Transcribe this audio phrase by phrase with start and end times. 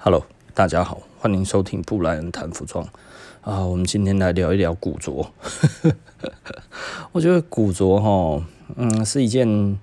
[0.00, 2.86] Hello，大家好，欢迎收听布莱恩谈服装
[3.40, 3.66] 啊。
[3.66, 5.32] 我们今天来聊一聊古着。
[7.10, 9.76] 我觉得古着哈，嗯，是一件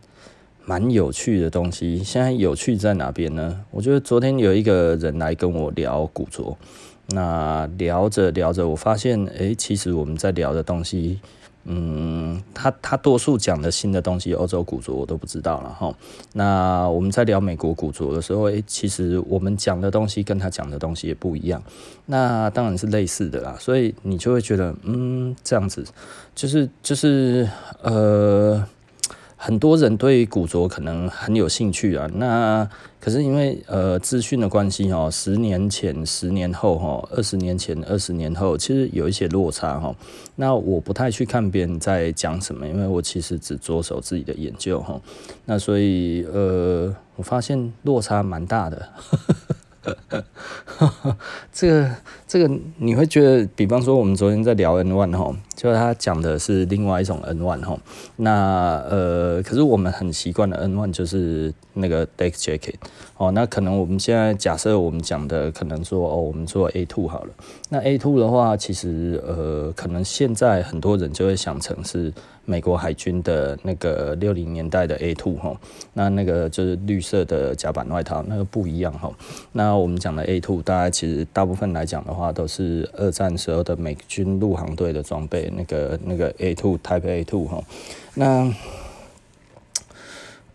[0.63, 2.01] 蛮有趣的东西。
[2.01, 3.65] 现在有趣在哪边呢？
[3.71, 6.57] 我觉得昨天有一个人来跟我聊古着，
[7.07, 11.19] 那聊着聊着，我发现，哎，其实我们在聊的东西。
[11.65, 15.93] 嗯，他他多数讲的新的东西，欧洲古着我都不知道了哈。
[16.33, 21.61] 那我们在聊美国古着的时候，诶，其实我们讲的东西跟他讲的东西也不一样。
[22.05, 25.85] 那当然是类似的啦，所以你就会觉得，嗯，这样子，
[26.33, 27.49] 就是就是
[27.81, 28.65] 呃。
[29.37, 32.67] 很多人对古着可能很有兴趣啊，那
[32.99, 39.93] 可是因为呃资讯的关系哦，十年前、十年后哈，二十年前、二十年后，其实有一些落差哈。
[40.35, 44.99] 那我不太去看别人在讲什么，因为我其实只着手自己的研究哈。
[45.45, 48.89] 那所以呃，我发现落差蛮大的。
[51.51, 51.89] 这个
[52.27, 57.77] 这个你会觉得，比方说我们昨天在聊 N one 哈，就他讲的是另外一种 N one 哈，
[58.17, 62.75] 那呃，可是我们很习惯的 N one 就是那个 deck jacket
[63.17, 67.33] 哦，那可能我们现在假设我们讲的可能说哦，我们做 A two 好了，
[67.69, 72.13] 那 A two 的话，其实呃，可能现在很多人就会想成是。
[72.45, 75.55] 美国海军的那个六零年代的 A two 哈，
[75.93, 79.11] 那那个就是绿色的甲板外套，那个不一样哈。
[79.51, 87.63] 那我们讲的 A two，大家其实大部分来讲的话，都是二战时候的美军陆航队的装备，那个那个 A two Type A two 哈。
[88.13, 88.53] 那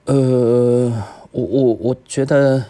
[0.06, 0.92] 呃，
[1.32, 2.64] 我我我觉得。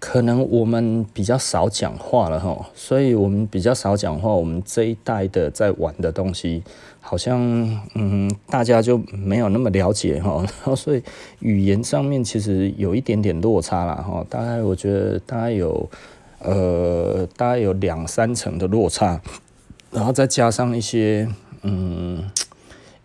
[0.00, 4.30] 可能我们比较少讲话了哈，所以我们比较少讲话。
[4.30, 6.62] 我们这一代的在玩的东西，
[7.00, 7.40] 好像
[7.94, 10.42] 嗯，大家就没有那么了解哈。
[10.60, 11.02] 然后所以
[11.40, 14.24] 语言上面其实有一点点落差了哈。
[14.28, 15.88] 大概我觉得大概有
[16.40, 19.20] 呃，大概有两三成的落差，
[19.90, 21.28] 然后再加上一些
[21.62, 22.18] 嗯，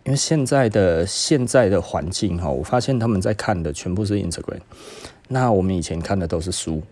[0.04, 4.60] 因为现在的现在的环境哈，我发现他们在看的全部是 Instagram。
[5.28, 6.82] 那我们以前看的都是书，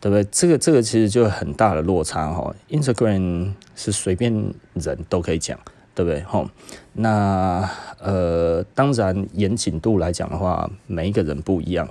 [0.00, 0.24] 对不对？
[0.32, 2.52] 这个这个其实就很大的落差哈。
[2.70, 4.32] Instagram 是随便
[4.74, 5.58] 人都可以讲，
[5.94, 6.20] 对不对？
[6.22, 6.44] 哈，
[6.92, 11.88] 那呃，当然严谨度来讲的话，每一个人不一样。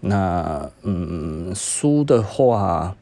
[0.00, 2.96] 那嗯，书的话。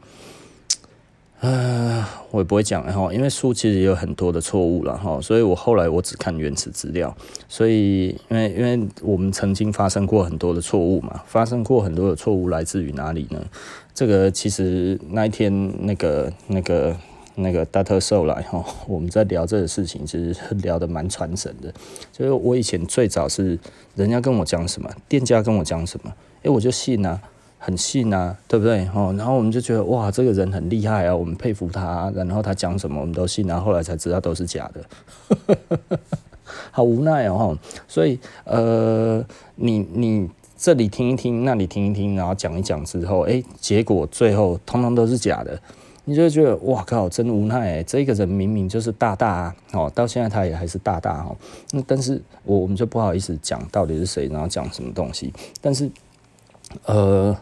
[1.45, 7.13] 呃，我也不会讲哈，因为书其实也有很多的错误了哈，所以我后来我只看原始资料。
[7.49, 13.45] 所以，因为因为我们曾经发生过很多的错误嘛，发生过很多的错误来自于哪里呢？
[13.93, 16.97] 这个其实那一天那个那个
[17.35, 18.01] 那个 Dr.
[18.01, 21.73] Soul 来哈，我们在聊这个事情，其实聊得蛮传神的。
[22.13, 23.59] 就是我以前最早是
[23.95, 26.13] 人家跟我讲什么，店家跟我讲什么，
[26.43, 27.21] 诶，我就信啊。
[27.65, 28.89] 很信啊，对不对？
[28.93, 32.13] 哦，然后我们就觉得哇，这个人很厉害啊，我们佩服他。
[32.17, 33.47] 然后他讲什么，我们都信。
[33.47, 35.99] 然后后来才知道都是假的，
[36.73, 37.57] 好无奈哦。
[37.87, 45.57] 所以呃，你你这里听一听，那里听一听，然后讲一讲之后，哎，结果最后通通都是假的，
[46.05, 47.83] 你就觉得哇靠，真无奈。
[47.83, 51.37] 这个人明明就是大大啊，哦，到现在他也还是大大哦。
[51.73, 55.33] 那但是我我们就不好意思讲到底是谁，然后讲什么东西。
[55.61, 55.91] 但是
[56.87, 57.37] 呃。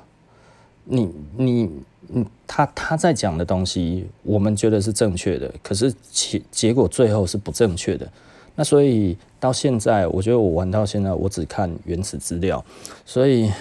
[0.93, 1.70] 你你
[2.09, 8.10] 你，他他在讲的东西，我们觉得是正确的，可是结结果最后是不正确的。
[8.56, 12.65] 那所以到现在，我觉得我玩到现在，我只看原始资料。
[13.04, 13.53] 所以，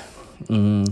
[0.47, 0.87] 嗯，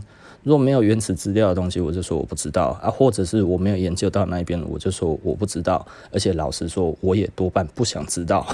[0.47, 5.85] 如果没有原始资料的东西，我就说我不知道啊，或者是我没有研究到那一边，我就说我不知道。
[6.09, 8.47] 而且老实说，我也多半不想知道。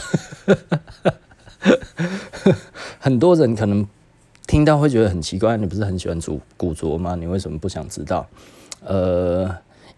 [2.98, 3.88] 很多人可能。
[4.46, 7.16] 听到会觉得很奇怪，你不是很喜欢古古着吗？
[7.16, 8.28] 你为什么不想知道？
[8.84, 9.50] 呃，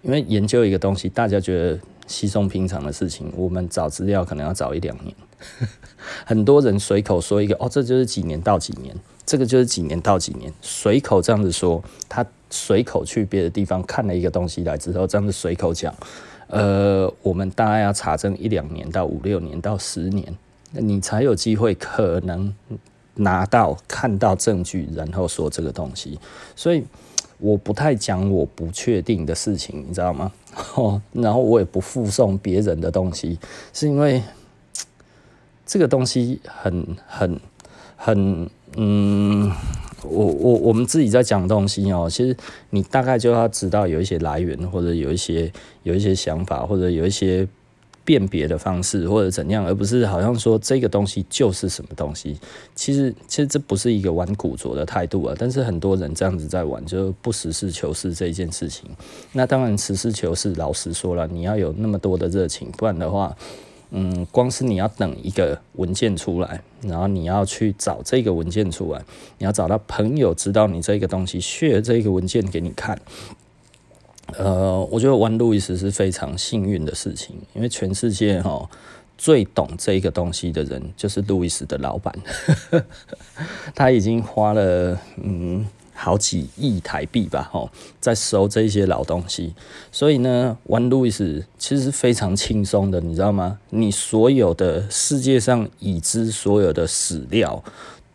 [0.03, 5.15] 因为研究一个东西，大家觉得稀松平常的事情，我们找资料可能要找一两年。
[6.25, 15.93] 很多人随口说一个，哦，这就是几年到几年，这个就是几年到几年，随口这样子说，他随口去别的地方看了一个东西来之后，这样子随口讲，
[16.47, 20.35] 呃，我们大概要查证一两年到五六年到十年，
[20.71, 22.53] 你才有机会可能。
[23.17, 26.19] 拿到看到证据，然后说这个东西，
[26.53, 26.83] 所以
[27.37, 30.33] 我不太讲我不确定的事情，你知道吗？
[30.75, 33.39] 哦，然后我也不附送别人的东西，
[33.71, 34.21] 是因为
[35.65, 37.39] 这个东西很很
[37.95, 39.51] 很嗯，
[40.03, 42.35] 我我我们自己在讲东西哦，其实
[42.69, 45.51] 你大概就要知道有一些来源，或者有一些
[45.83, 47.47] 有一些想法，或者有一些
[48.03, 52.37] 辨别的方式或者怎样，而不是好像说这个东西就是什么东西。
[52.75, 55.33] 其实，其实这不是一个玩古着的态度啊。
[55.39, 58.87] 但是很多人这样子在玩，就不实事求是这一件事情。
[59.31, 63.35] 那当然，实事求是，老实说了，你要有那么多的热情，不然的话，
[63.97, 69.01] 嗯，光是你要等一个文件出来，然后你要去找这个文件出来，
[69.37, 72.99] 你要找到朋友知道你这个东西，share 这个文件给你看。
[74.37, 78.69] 呃，我觉得玩路易斯是非常幸运的事情，因为全世界哈
[79.17, 82.13] 最懂这个东西的人就是路易斯的老板，
[83.73, 85.65] 他已经花了嗯
[85.97, 87.69] 好几亿台币吧，吼，
[88.01, 89.53] 在收这些老东西，
[89.91, 93.57] 所以呢，玩路易斯其实是非常轻松的，你知道吗？
[93.69, 97.63] 你所有的世界上已知所有的史料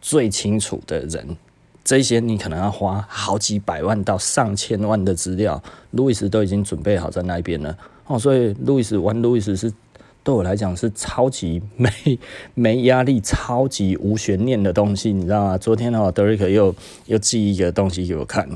[0.01, 1.37] 最清楚的人。
[1.83, 5.61] 这些你可能要花好几百万到上千万的资料，
[5.93, 7.77] 路易斯都已经准备好在那边了
[8.07, 9.73] 哦，所以路易斯玩路易斯是
[10.23, 11.91] 对我来讲是超级没
[12.55, 15.59] 没压力、超级无悬念的东西，你知道吗？
[15.59, 16.75] 昨天哦，德瑞克又
[17.07, 18.49] 又寄一个东西给我看。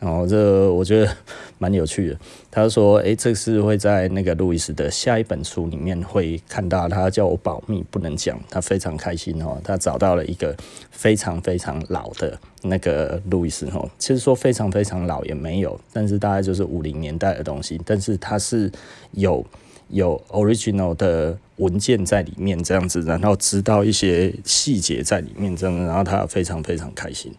[0.00, 1.16] 哦，这、我觉得
[1.58, 2.18] 蛮有趣的。
[2.50, 6.88] 他说：“诶，这是会在那个路易斯的下一本书里面会看到。
[6.88, 8.36] 他叫我保密，不能讲。
[8.50, 10.56] 他非常开心哦，他找到了一个
[10.90, 13.88] 非常非常老的那个路易斯哦。
[13.96, 17.80] 其实说非常非常老也没有，但是大概就是五零年代的东西。
[17.86, 18.68] 但是它是
[19.12, 19.46] 有。”
[19.92, 27.32] 有 original 的文件在里面，这样子，然后知道一些细节在里面，这样，然后他非常非常开心，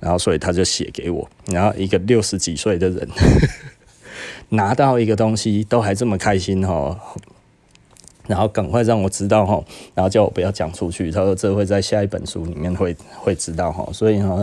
[0.00, 3.08] 然后所以他就写给我，然后一个六十几岁的人
[4.50, 6.96] 拿到一个东西都还这么开心哦。
[8.26, 9.62] 然后赶快让我知道哈，
[9.94, 11.10] 然后叫我不要讲出去。
[11.10, 14.36] 他说这会在下一本书里面会会知道哈，所以哈，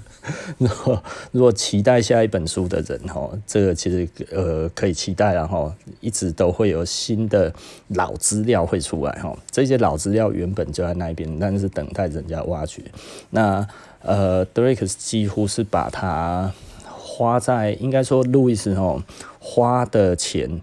[0.58, 7.52] 如果如果期待下一本书的人哈，这个其实呃可以期待然后一直都会有新的
[7.88, 9.36] 老资料会出来哈。
[9.50, 12.82] 这些老资料原本就在那边，但是等待人家挖掘。
[13.30, 13.66] 那
[14.00, 16.52] 呃，德瑞克几乎是把它
[16.86, 19.02] 花在应该说路易斯哈
[19.38, 20.60] 花的钱。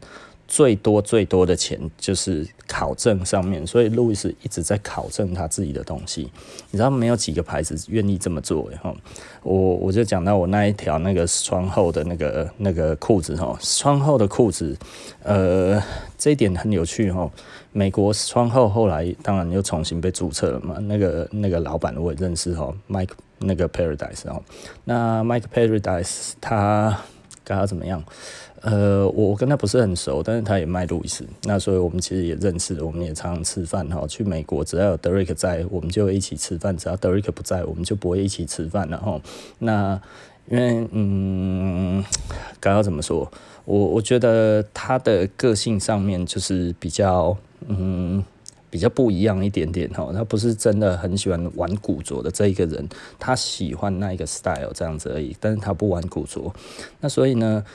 [0.51, 6.29] 最多最多的钱就是考证上面，所以路易斯一直在考证他自己的东西。
[6.71, 8.93] 你知道没有几个牌子愿意这么做哈。
[9.43, 14.77] 我我就讲到我那一条那个窗后的那个那个裤子哈，窗后的裤子，
[15.23, 15.81] 呃，
[16.17, 17.31] 这一点很有趣哈。
[17.71, 24.41] 美国窗后后来当然又重新被注册了嘛，那个那个老板我也认识哈，Mike 那个 Paradise 哈。
[24.83, 26.99] 那 Mike Paradise 他
[27.45, 28.03] 跟他怎么样？
[28.61, 34.05] 呃，我跟他不是很熟，但是他也卖路易斯，那所以我们其实也认识，我们也常常吃饭哈。
[34.05, 39.19] 去美国只要有德瑞克在，我们就一起吃饭；只要德瑞克不在，我们就不会一起吃饭了哈。
[39.57, 39.99] 那
[40.47, 42.03] 因为嗯，
[42.59, 43.31] 刚刚怎么说？
[43.65, 47.35] 我我觉得他的个性上面就是比较
[47.67, 48.23] 嗯
[48.69, 50.11] 比较不一样一点点哈。
[50.13, 52.87] 他不是真的很喜欢玩古着的这一个人，
[53.17, 56.53] 他喜欢那一个 style 这样子而已，但是他不玩古着。
[56.99, 57.65] 那所以呢？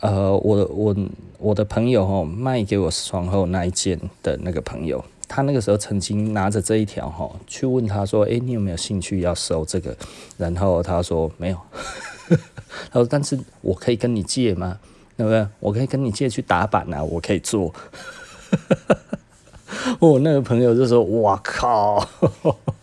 [0.00, 0.96] 呃，我我
[1.38, 9.96] 我的朋友哈卖给我窗后那一件的那个朋友，他那个时候曾经拿着这一条哈去问他说，诶，你有没有兴趣要收这个？
[10.36, 11.58] 然后他说没有，
[12.90, 14.78] 他说但是我可以跟你借吗？
[15.16, 15.44] 对不对？
[15.58, 17.74] 我可以跟你借去打版啊，我可以做。
[19.98, 22.08] 我 那个朋友就说，哇靠，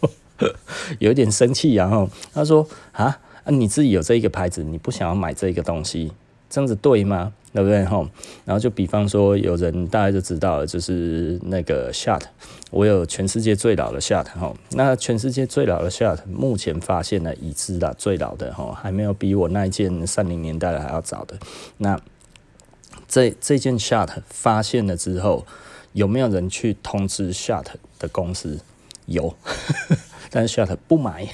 [0.99, 6.11] 有点生气然后他说啊，你自己有这一个牌子，你不想要买这个东西？
[6.55, 7.33] 这样子对吗？
[7.51, 7.83] 对不对？
[7.83, 8.09] 哈，
[8.45, 12.21] 然后就比方说，有人大概就知道了，就是那个 Shot，
[12.71, 14.55] 我有全世界最老的 Shot 哈。
[14.71, 21.37] 那全世界最老的 Shot，目前发现了已知的最老的哈，还没有比我那一件三零年代的还要早的。
[21.77, 21.99] 那
[23.05, 25.45] 这这件 Shot 发现了之后，
[25.91, 27.65] 有没有人去通知 Shot
[27.99, 28.61] 的公司？
[29.07, 29.35] 有，
[30.31, 31.27] 但是 Shot 不买。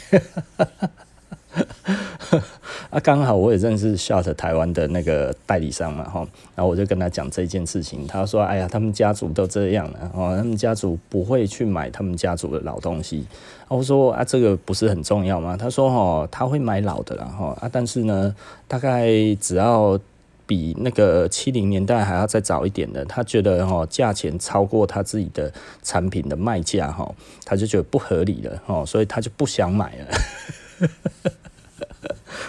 [2.89, 6.20] 啊，刚好我也认识 Shot 台湾的那个代理商嘛，哈，
[6.55, 13.25] 然后我就跟他讲这件事情，他说：“哎呀，他们家族都这样了，哦，他们家族不会去买他们家族的老东西。”
[13.67, 18.34] 我说：“啊，这个不是很重要吗？”他说：“哦，他会买老的啦，哈，啊，但是呢，
[18.67, 20.00] 大概只要
[20.46, 25.51] 比那个七零年代还要再早一点的，他觉得哈，价钱超过他自己的
[25.84, 27.10] 产品的卖价，哈，
[27.46, 30.08] 他就觉得不合理了，哦，所以他就不想买了。”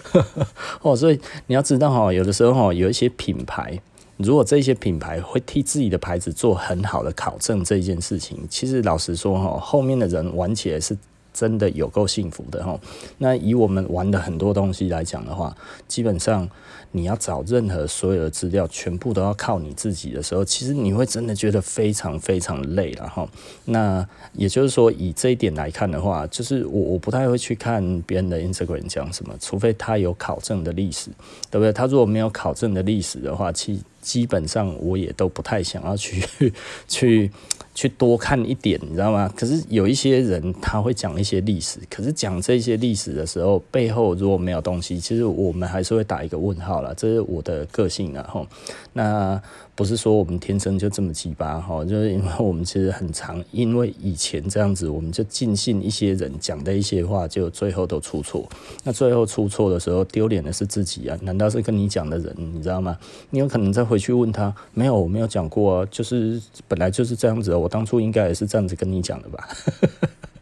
[0.82, 3.80] 哦，所以你要知道哈，有的时候哈，有一些品牌，
[4.16, 10.96] 如果这些品牌会替自己的牌子做很好的考证这件事情，其实老实说哈，后面的人玩起来是
[11.32, 12.78] 真的有够幸福的哈。
[13.18, 15.56] 那以我们玩的很多东西来讲的话，
[15.88, 16.48] 基本上
[16.90, 23.26] 你要找任何所有的资料，全部都要靠你自己的时候，其实你会真的觉得非常非常累了哈。
[23.64, 31.10] 那也就是说，以这一点来看的话，就是我我不太会去看别人的 Instagram 讲什么，除非他有考证的历史，
[31.50, 31.72] 对不对？
[31.72, 36.52] 他如果没有考证的历史的话，其基本上我也都不太想要去
[36.86, 37.30] 去。
[37.74, 39.32] 去多看一点，你知道吗？
[39.36, 46.94] 可是有一些人他会讲一些历史，可是讲这些历史的时候，背后如果没有东西，其实我们还是会打一个问号了。
[46.94, 48.46] 这是我的个性啊，吼。
[48.92, 49.40] 那。
[49.82, 58.48] 不是说我们天生就这么奇葩哈，就是因为我们其实很常，因为以前这样子，我们就尽信一些人讲的一些话，就最后都出错。
[58.84, 61.18] 那最后出错的时候，丢脸的是自己啊！
[61.22, 62.32] 难道是跟你讲的人？
[62.54, 62.96] 你知道吗？
[63.30, 69.48] 你有可能再回去问他，没有，我没有讲过啊，就是本来就是这样子，我当初应该也是这样子跟你讲的吧？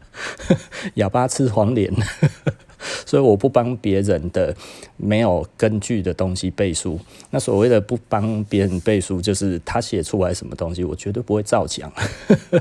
[0.93, 1.91] 哑巴吃黄连。
[3.05, 4.55] 所以我不帮别人的
[4.97, 6.99] 没有根据的东西背书。
[7.29, 11.91] 那所谓的不帮别人背书，就是他写出来什么东西，我绝对不会照讲，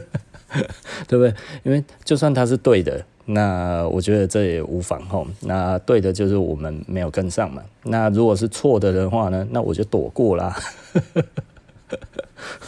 [1.09, 1.35] 对不对？
[1.63, 5.27] 因为就算他是对的，那我觉得这也无妨吼。
[5.41, 7.63] 那对的就是我们没有跟上嘛。
[7.85, 10.57] 那如果是错的的话呢，那我就躲过啦。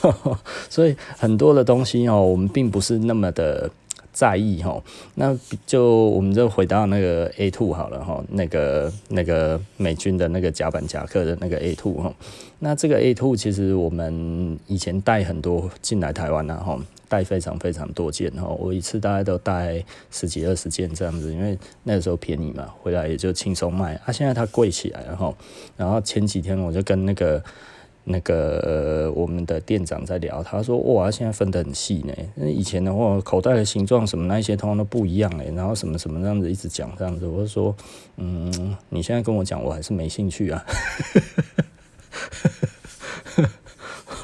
[0.69, 3.71] 所以很多的东西哦，我们并不是那么的。
[4.23, 4.81] 在意哈，
[5.17, 5.37] 那
[5.67, 12.15] 就我们就回到那个 A two 好了哈，那个那个美军的那个甲板夹克的那个 A two 哈，
[12.61, 25.35] 那这个 A two 其实我们以前带很多进来台湾啊哈，带非常非常多件哈，我一次大概都带十几二十件这样子，因为那个时候便宜嘛，回来也就轻松卖啊，现在它贵起来了哈，
[25.77, 27.43] 然后前几天我就跟那个。
[28.05, 32.13] 那个、我们的店长在聊，他说：“哇，现在分得很细呢。
[32.35, 35.45] 那以前的话，口袋的形状什么那一些通常都不一样哎。
[35.55, 37.75] 然后什么什么这样子一直讲这样子，我就说，
[38.17, 40.65] 嗯，你现在跟我讲，我还是没兴趣啊。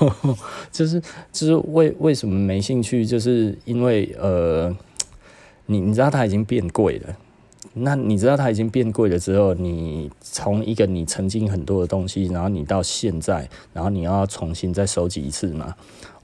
[0.72, 1.00] 就是
[1.32, 3.06] 就是为为什么没兴趣？
[3.06, 4.76] 就是因为呃，
[5.66, 7.16] 你你知道它已经变贵了。”
[7.74, 15.74] 那你知道它已经变贵了之后，你从一个你曾经很多的东西，然后你到现在，然后你要重新再收集一次嘛？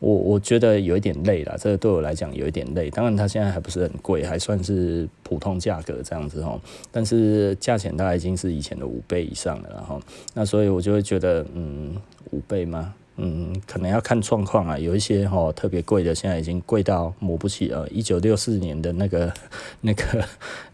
[0.00, 2.90] 我我觉得有一点累了，这个对我来讲有一点累。
[2.90, 6.60] 当然它现在还不是很贵，还算是普通价格这样子哦。
[6.90, 10.00] 但是价钱大概已经是以前的五倍以上了，然后
[10.34, 11.94] 那所以我就会觉得，嗯，
[12.32, 12.92] 五倍吗？
[13.16, 17.88] 嗯，可能要看状况啊，有一些哈特别贵的，现在已经贵到抹不起了。
[17.88, 19.32] 一九六四年的那个、
[19.82, 20.24] 那个、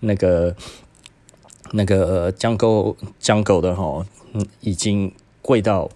[0.00, 0.56] 那个、
[1.72, 5.86] 那个江狗江狗的哈，嗯，已经贵到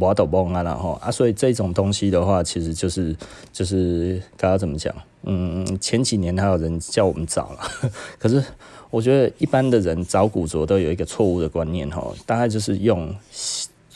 [0.00, 1.10] 我都懵啊了哈啊！
[1.10, 3.16] 所以这种东西的话，其实就是
[3.52, 4.92] 就是刚刚怎么讲？
[5.22, 8.42] 嗯，前几年还有人叫我们找了， 可是
[8.90, 13.14] 我觉得一般的人找古着都有一个错误的观念哈，大概就是用。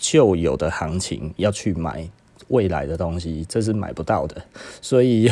[0.08, 2.08] 旧有的行情要去买
[2.48, 4.40] 未来的东西，这是买不到的。
[4.80, 5.28] 所以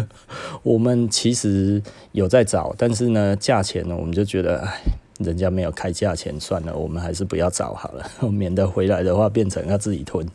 [0.62, 4.82] 我们其实有在找，但是呢，价钱呢，我们就觉得，哎，
[5.20, 10.26] 人家没有开价钱，算了，我们还是不要找好了， 免得回来的话变成要自己吞。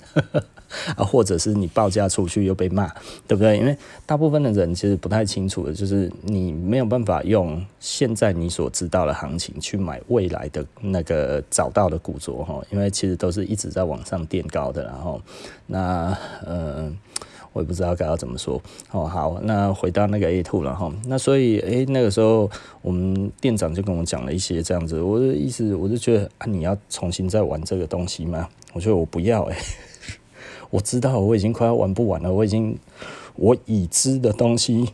[0.96, 2.88] 啊，或者是你报价出去又被骂，
[3.28, 3.58] 对不对？
[3.58, 15.22] 因为大部分的人其实不太清楚的，就是你没有办法用现在你所知道的行情去买未来的那个找到的古着哈，因为其实都是一直在往上垫高的，然后
[15.68, 16.92] 那呃，
[17.54, 19.06] 我也不知道该要怎么说哦。
[19.06, 22.50] 好，那回到那个 A two 了哈，那所以诶、那个时候
[22.82, 28.48] 我们店长就跟我讲了一些这样子，我的意思我就觉得啊，你要重新再玩这个东西吗？
[28.74, 29.56] 我觉得我不要诶、
[30.76, 32.78] 我知道我已经快要玩不完了，我已经
[33.36, 34.90] 我已知的东西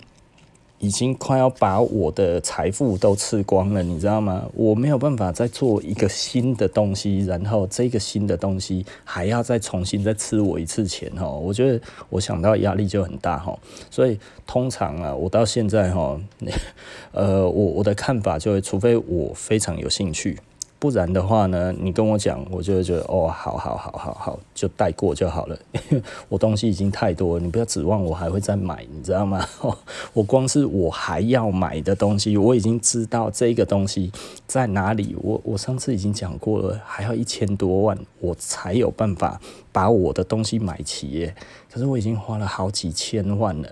[0.78, 4.46] 已经快要把我的财富都吃光了，你知道吗？
[4.54, 11.28] 我没有办法再做一个新的东西，然后这个新的东西还要再重新再吃我一次钱哈。
[11.28, 13.58] 我觉得我想到压力就很大哈，
[13.90, 16.22] 所以通常啊，我到现在哈，
[17.12, 20.38] 呃，我我的看法就会，除非我非常有兴趣。
[20.82, 25.56] 不然的话呢，你跟我讲，我就会觉得哦，好好好好好，就带过就好了。
[26.28, 29.46] 我东西已经太多了，你不要指望我还会再买，你知道吗？
[30.12, 34.12] 我光是我还要买的东西，我已经知道这个东西
[34.48, 35.16] 在哪里。
[35.22, 39.40] 我我上次已经讲过了，还要一千多万，我才有办法
[39.72, 41.36] 把我的东西买齐耶。
[41.72, 43.70] 可是我已经花了好几千万了。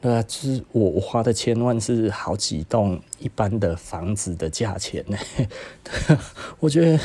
[0.00, 5.18] 对啊，就是我花的千万是好几栋一般的房子的价钱呢。
[6.60, 6.98] 我觉得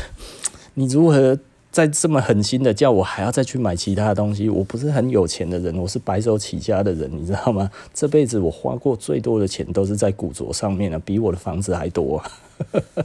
[0.75, 1.37] 你如何
[1.71, 7.71] 再这么狠心的叫我还要再去买其他东西，我不是很有钱的人，我是白手起家的人，你知道吗？
[7.95, 12.31] 这辈子我花过最多的钱都是在古着上面了，比我的房子还多啊。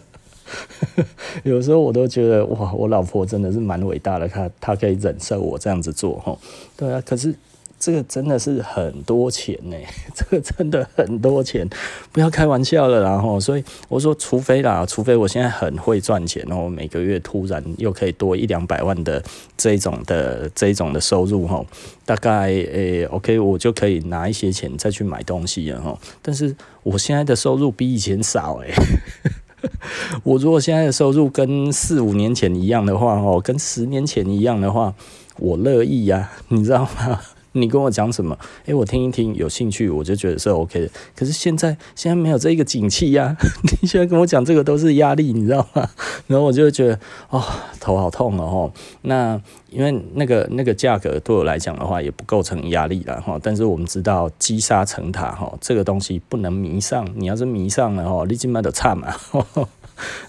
[1.44, 6.36] 有时候我都觉得哇，我老婆真的是蛮伟大的，她她可以忍受我这样子做哈。
[6.76, 7.34] 对啊，可是
[7.78, 9.76] 这个真的是很多钱呢，
[10.14, 11.68] 这个真的很多钱，
[12.10, 13.38] 不要开玩笑了啦哈。
[13.38, 19.22] 所以我说，除非啦，除非我现在很会赚钱，然后每个月突然又可以多一两百万的
[19.56, 21.64] 这种的这种的收入哈，
[22.04, 25.96] 大概诶、OK，我就可以拿一些钱再去买东西了哈。
[26.20, 28.72] 但是我现在的收入比以前少诶。
[30.22, 34.94] 我如果现在的收入跟四五年前一样的话，哦，跟十年前一样的话，
[35.38, 37.20] 我乐意呀，你知道吗？
[37.60, 38.38] 你跟我讲什么？
[38.66, 40.90] 诶，我听一听，有兴趣我就觉得是 OK 的。
[41.16, 43.36] 可是现在现在没有这一个景气呀，
[43.82, 45.88] 你现在跟我讲这个都是压力，你知道吗？
[46.26, 46.98] 然后我就觉得
[47.30, 47.42] 哦，
[47.80, 48.72] 头好痛哦。
[49.02, 53.38] 那因为那个那个价格对我来讲的话也不构成压力了哈。
[53.42, 57.06] 但是我们知道积沙成塔哈，这个东西不能迷上。
[57.14, 59.14] 你要是迷上了哈，你今麦就惨嘛。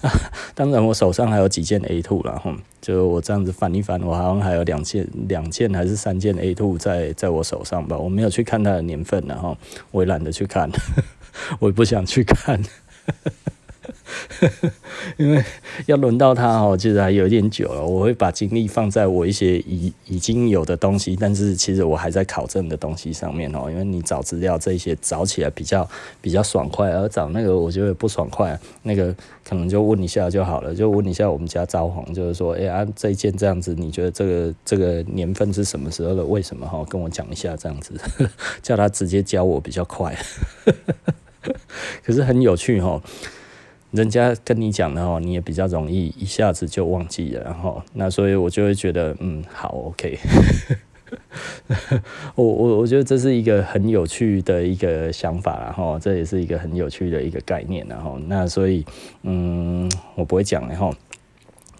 [0.55, 7.97] 当然，我手上还有几件 A two 了哈，就我这样子翻一翻，我好像还有两件、两件还是三件 A two 在在我手上吧。
[7.97, 9.57] 我没有去看它的年份了哈，
[9.91, 10.69] 我也懒得去看，
[11.59, 12.61] 我也不想去看。
[15.17, 15.43] 因为
[15.85, 17.83] 要轮到他哦，其实还有点久了。
[17.85, 23.69] 我会把精力放在我一些已已经有的东西，但是其实我还在考证的东西上面哦。
[23.69, 25.87] 因为你找资料这些找起来比较
[26.21, 28.59] 比较爽快，而找那个我觉得不爽快。
[28.83, 29.13] 那个
[29.43, 36.23] 可能就问一下就好了，就问一下我们家招黄，就是说，哎呀，这一件这样子，你觉得这个这个年份是什么时候的？
[36.23, 36.83] 为什么哈？
[36.89, 37.93] 跟我讲一下这样子，
[38.61, 40.15] 叫他直接教我比较快。
[42.03, 43.01] 可是很有趣哈。
[43.91, 50.17] 人家跟你讲的哦，你也比较容易一下子就忘记了，然后那所以我就会觉得，嗯，好，OK，
[52.35, 58.85] 我我我觉得这是一个很有趣的一个想法，然后这也是一个很有趣的一个概念，然后那所以，
[59.23, 60.93] 嗯，我不会讲，然后。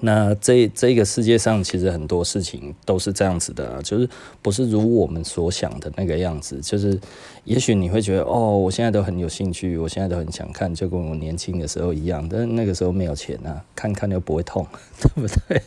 [0.02, 4.10] 那这这个世界上其实很多事情都是这样子的，就是
[4.42, 6.60] 不是如我们所想的那个样子。
[6.62, 6.98] 就是
[7.44, 12.26] 也许你会觉得哦，我现在都很有兴趣，我现在都很想看，就跟我年轻的时候一样。
[12.30, 14.66] 但那个时候没有钱啊，看看又不会痛，
[15.02, 15.62] 对不对？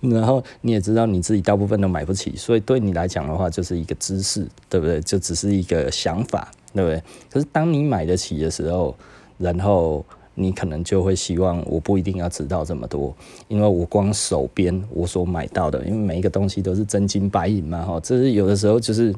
[0.10, 5.00] 然后你也知道你自己大部分都买不起，所以对你来讲的话，就是一个知识，对不对？
[5.02, 7.00] 就只是一个想法，对不对？
[7.30, 8.96] 可是当你买得起的时候，
[9.38, 10.04] 然后。
[10.34, 13.14] 你可能就会希望我不一定要知道这么多，
[13.48, 19.16] 因为我光手边我所买到的，因为每一个东西都是真金白银嘛，哈，这是有的时候就是人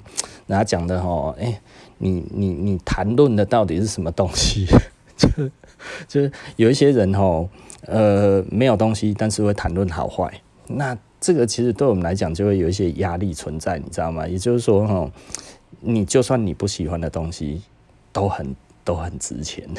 [0.49, 1.61] 家讲的哈，哎，
[1.99, 4.67] 你你你谈论的到底是什么东西？
[5.17, 5.29] 就
[6.09, 7.49] 就是有一些人哈，
[7.87, 10.33] 呃，没有东西，但是会谈论好坏，
[10.67, 14.27] 那这个其实对我们来讲就会有一些压力存在，你知道吗？
[14.27, 15.11] 也就是说哈，
[15.81, 17.63] 你就算你不喜欢的东西，
[18.13, 19.69] 都很都很值钱。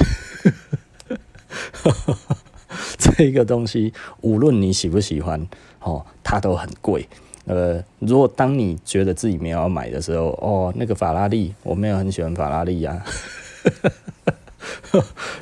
[2.97, 5.47] 这个东西，无论你喜不喜欢，
[5.81, 7.07] 哦，它都很贵。
[7.45, 13.03] 呃，如果当你觉得自己没有要买的时候，哦，那个法拉利，我没有很喜欢法拉利呀。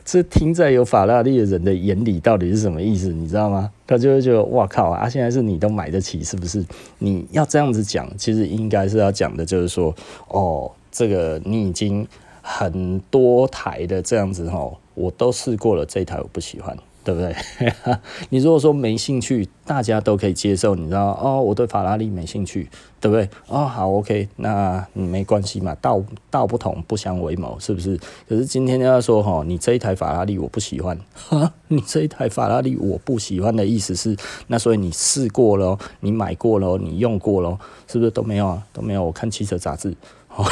[0.03, 3.09] 这听在有法拉利的人的眼里，到底是什么意思？
[3.13, 3.71] 你知道吗？
[3.85, 5.07] 他就会觉得，哇靠啊！
[5.07, 6.65] 现在是你都买得起，是不是？
[6.97, 9.93] 你要这样子讲，其实应该是要讲的，就是说，
[10.29, 12.07] 哦，这个你已经
[12.41, 14.75] 很多台的这样子，哦。
[15.01, 17.35] 我都试过了，这一台我不喜欢，对不对？
[18.29, 23.27] 你如果说没兴趣，大家都可以接受，你知道哦，我对法拉利没兴趣，对不对？
[23.47, 27.97] 哦，好，OK，那没关系嘛，道道不同不相为谋，是不是？
[28.27, 34.15] 可是今天要说哈，你这一台法拉利我不喜欢，哈， 你这一台法拉利我不喜欢的意思是，
[34.47, 38.63] 那所以你试过了，你买过了，你用过了，是不是都没有啊？
[38.71, 39.95] 都没有，我看汽车杂志。
[40.33, 40.45] 哦，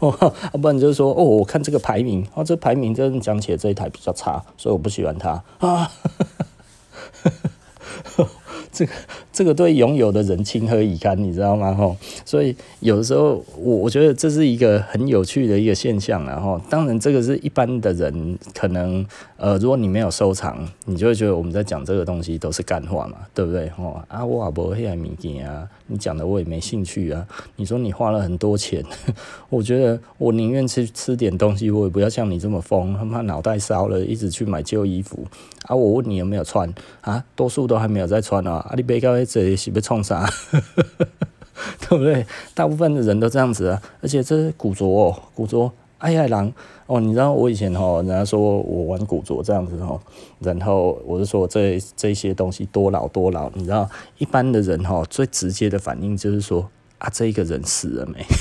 [0.00, 0.12] 要
[0.60, 5.90] 不然就是说，哦，我看这个排名，哦，这排名真的讲起来这一台比较差，所以我不喜欢它啊。
[8.72, 8.92] 这个
[9.32, 11.74] 这个对拥有的人情何以堪，你知道吗？
[11.74, 19.04] 吼，所以有的时候我我觉得这是一个很有趣的一个现象，然后当然这个是一般的人可能
[19.40, 23.70] 呃，如果你没有收藏，你就会觉得我们在讲这个东西都是干话嘛，对不对？
[23.70, 27.26] 吼啊，我也不会爱物件啊，你讲的我也没兴趣啊。
[27.56, 28.84] 你说你花了很多钱，
[29.48, 35.26] 我觉得我宁愿去吃点东西，我也不要像你这么疯，他妈脑袋烧了，一直去买旧衣服
[35.62, 35.74] 啊。
[35.74, 37.24] 我问你有没有穿啊？
[37.34, 38.56] 多数都还没有在穿啊。
[38.56, 38.74] 啊！
[38.76, 40.28] 你别搞这是不冲啥，
[41.88, 42.26] 对不对？
[42.54, 43.80] 大部分的人都这样子啊。
[44.02, 46.52] 而且这是古着哦，古着哎呀，狼
[46.86, 50.00] 哦，你知道我以前哈，人家说我玩古着这样子哈，
[50.40, 58.24] 然后我就说这这些东西多老多老，你知道一般的人哈，最直接的反应就是说啊，这一个人死了没？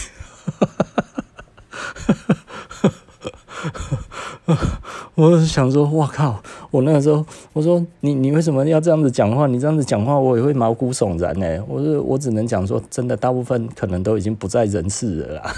[5.16, 6.42] 我想说，哇靠！
[6.72, 9.46] 我那个时候，我说你你为什么要这样子讲话？
[9.48, 11.62] 你这样子讲话，我也会毛骨悚然呢。
[11.68, 15.54] 我说我只能讲说，真的，大部分可能都已经不在人世了啦。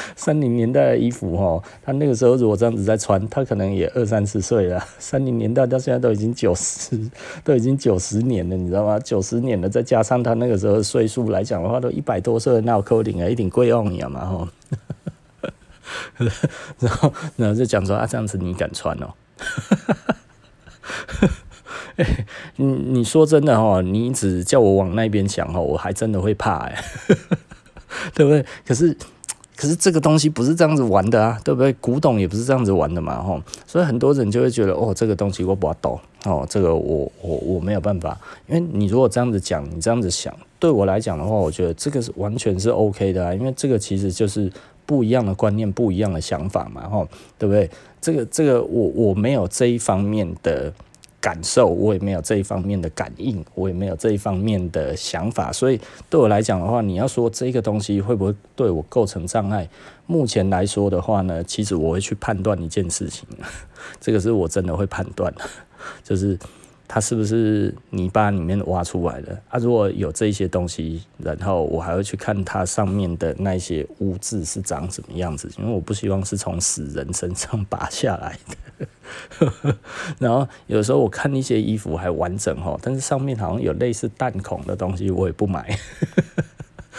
[0.16, 4.84] 三零年代的衣服哈，他那个时候如果这样子在穿，他可能也二三十岁了。
[4.98, 6.98] 三零年代到现在都已经九十，
[7.44, 8.98] 都已经九十年了，你知道吗？
[8.98, 14.48] 九十年了，再加上他那个时候岁数来讲的话，都一百多岁，那有可能啊，一定贵哦，你嘛哈。
[16.78, 19.14] 然后，然后就讲说啊，这样子你敢穿哦？
[21.96, 26.84] 欸、你你说真的哦，你只叫我往那边想哦，我还真的会怕哎，
[28.14, 28.44] 对不对？
[28.66, 28.96] 可是，
[29.58, 31.72] 可是这个东西不是这样子玩的啊，对不对？
[31.80, 33.42] 古董也不是这样子玩的嘛，吼。
[33.66, 38.16] 所以很多人就会觉得哦，这个东西我不懂哦，这个我我我没有办法，
[38.46, 44.50] 因为你如果这样子讲，你这样子想，对我来讲的话，我觉得这个是完全是 OK 的啊，因为这个其实就是。
[44.88, 47.68] 不一样的观念，不一样的想法嘛，吼，对不对？
[48.00, 50.72] 这个这个，我我没有这一方面的
[51.20, 59.68] 感受，我也没有这一方面的感应，我也没有这一方面的想法，所以对我来讲的话，你要说这个东西会不会对我构成障碍？
[60.06, 63.26] 目前来说的话呢，其实我会去判断一件事情，
[64.00, 65.32] 这个是我真的会判断，
[66.02, 66.38] 就是。
[66.88, 69.38] 它是不是泥巴里面挖出来的？
[69.50, 78.56] 啊，如果有这些东西，然后我还会去看它上面的那些污渍是长什么样子，因为我不希望是从死人身上拔下来的。
[80.18, 85.78] 然后有时候我看一些衣服还完整哦，但是上面好像有类似弹孔的东西，我也不买。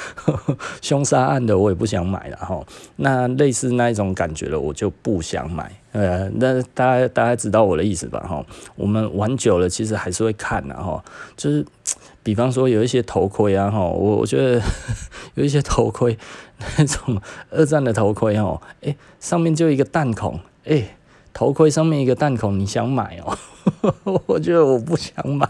[0.82, 2.64] 凶杀案的我也不想买了哈，
[2.98, 5.72] 那类似那一种感觉的我就不想买。
[5.92, 8.46] 呃，那大家大家知道我的意思吧哈？
[8.76, 11.04] 我们玩久了其实还是会看的哈，
[11.36, 11.66] 就是
[12.22, 14.62] 比方说有一些头盔啊哈，我我觉得
[15.34, 16.16] 有一些头盔
[16.78, 20.98] 那种二战的头盔哦，哎，上面就一个弹孔，哎，
[21.40, 23.38] 头盔上面一个弹孔，你想买哦？
[24.28, 25.48] 我觉得我不想买，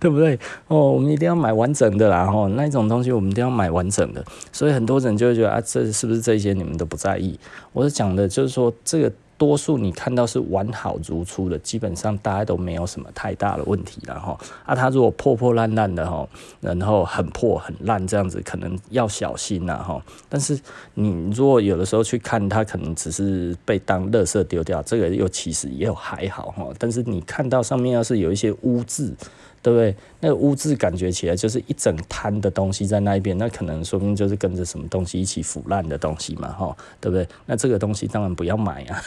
[0.00, 0.36] 对不对？
[0.66, 7.38] 哦，我们一定要买完整的啦，吼，那种东西我们一定要买完整的，所以很多人就会觉得啊，这是不是这些你们都不在意？
[7.72, 9.12] 我是讲的，就是说这个。
[9.44, 14.38] 多数你看到是完好如初的，基本上大家都没有什么太大的问题了哈。
[14.64, 16.26] 啊，它如果破破烂烂的哈，
[16.62, 20.02] 然后很破很烂这样子，可能要小心了哈。
[20.30, 20.58] 但是
[20.94, 26.66] 你如果有的时候去看它，可能只是被当垃圾丢掉，这个又其实也有还好哈。
[26.78, 29.14] 但是你看到上面要是有一些污渍。
[29.64, 29.96] 对不对？
[30.20, 37.26] 那个污渍感觉起来就是一整滩的东西在那一边，那可能说不定就是跟着什么东西一起腐烂的东西嘛，哈，对不对？
[37.46, 39.02] 那这个东西当然不要买啊。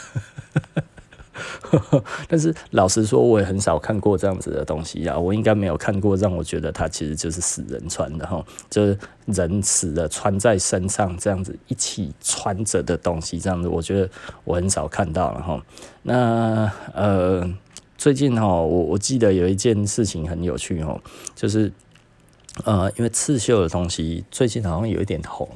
[2.28, 5.16] 但是老实说，我也很少看过这样子的东西啊。
[5.16, 14.10] 我应该没有看过让我觉得它其实就是死人穿的哈，就是人死了穿在身上这样子一起穿着的东西，这样子我觉得
[14.44, 15.64] 我很少看到了哈。
[16.02, 17.48] 那呃。
[17.98, 21.02] 最近哈，我我记得有一件事情很有趣哦，
[21.36, 21.72] 就是
[22.64, 25.50] 呃，因为刺绣的东西最近好像有一点红，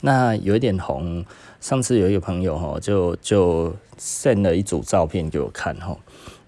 [0.00, 1.24] 那有一点红。
[1.60, 5.98] 上次有一个朋友哈，就就 send 了一组照片给我看哈，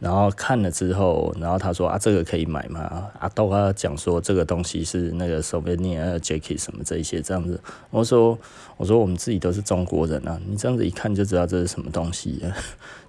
[0.01, 2.81] 然后看了之后，然后他说啊，这个可以买吗？
[3.19, 7.61] 啊，都他讲说这个东西是那个 souvenir jacket 什么这一些这样子。
[7.91, 8.37] 我说
[8.79, 12.57] 我说我们自己都是中国人啊，你这样子一看就知道这是什么东西啊。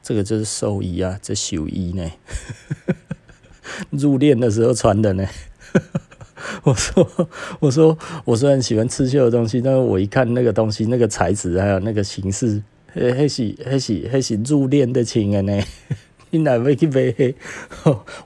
[0.04, 2.12] 这个就是寿衣啊，这寿衣呢，
[3.90, 5.26] 入殓的时候穿的呢。
[6.64, 7.10] 我说，
[7.62, 15.64] 我说，我虽然喜欢刺绣的东西，但是我一看那个东西，那个材质还有那个形式，嘿，嘿是，嘿是，嘿是入殓的情人呢。
[16.32, 17.34] 你哪会去买？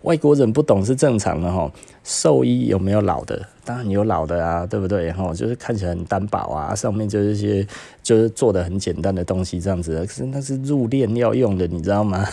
[0.03, 1.69] 外国人不懂是正常的哈。
[2.03, 3.45] 寿衣有没有老的？
[3.65, 5.11] 当然有老的啊，对不对？
[5.11, 7.67] 哈，就是看起来很单薄啊，上面就是一些
[8.03, 9.99] 就是做的很简单的东西这样子。
[10.05, 12.25] 可是那是入殓要用的，你知道吗？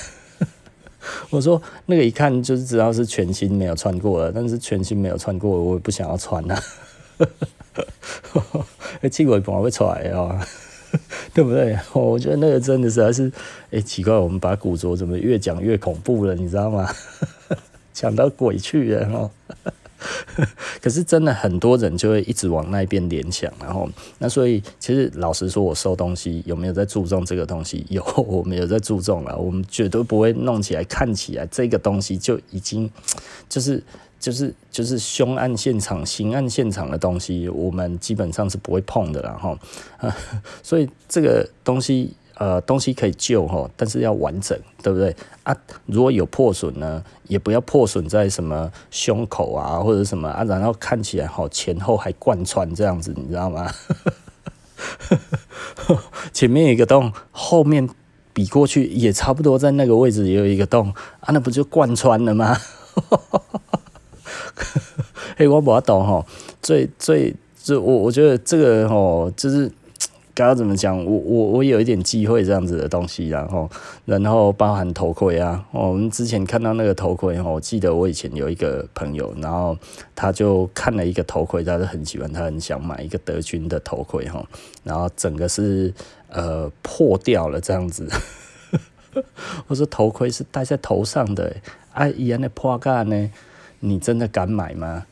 [1.31, 6.63] 我说那个一看就是知道是全新没有穿过的，但是全新没有穿过，我也不想要穿呐、啊。
[9.11, 10.47] 气鬼不会出来啊，
[11.35, 11.79] 对不对？
[11.95, 13.33] 我觉得那个真的实在是，
[13.71, 16.89] 哎，奇怪，我们把古着怎么越讲越恐怖了，你知道吗？
[17.93, 19.31] 讲到鬼去了哈。
[20.81, 27.87] 可是真的很多人就会一直往那边联想，然后那所以其实老实说，我收东西有没有在注重这个东西？
[27.89, 29.37] 有，我们有在注重了。
[29.39, 32.91] 我们绝对不会弄起来看起来这个东西就已经
[33.49, 33.81] 就是
[34.23, 39.59] 就是就是凶案现场、刑案现场的东西，我们基本上是不会碰的啦哈。
[40.63, 42.15] 所以这个东西。
[42.39, 45.55] 呃，东西可以救哈，但是要完整，对不对啊？
[45.87, 53.71] 如果有破损呢，也不要破损在什么胸口啊，或者什么啊，然后看起来好前后还贯穿这样子，你知道吗？
[56.33, 57.89] 前面一个洞，后面
[58.33, 62.57] 比过去也差不多在那个位置也有一个洞啊，那不就贯穿了吗？
[65.37, 66.25] 嘿，我不懂哈，
[66.61, 69.71] 最最就我我觉得这个哦，就是。
[70.35, 70.97] 刚刚怎么讲？
[71.05, 73.69] 我我我有一点机会这样子的东西，然后
[74.07, 75.63] 然后包含头盔啊。
[75.73, 79.77] 我们之前看到那个头盔，我记得我以前有一个朋友，然后
[80.17, 84.43] 他就看了一个头盔，他是很喜欢，他很想买一个德军的头盔哈。
[84.83, 85.93] 然后整个是
[86.31, 88.09] 呃破掉了这样子。
[89.69, 91.55] 我说头盔是戴在头上的，
[91.93, 93.31] 哎，一样的破盖呢？
[93.85, 95.01] 你真的敢买吗？